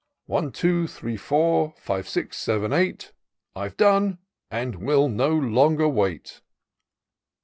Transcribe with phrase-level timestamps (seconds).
[0.25, 3.11] One, two, three, four, five, six, seven, eight.
[3.55, 4.17] I've done,
[4.49, 6.41] and will no longer wait.'